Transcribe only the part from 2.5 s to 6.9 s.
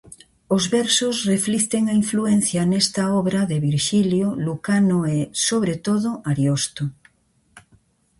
nesta obra de Virxilio, Lucano e, sobre todo, Ariosto.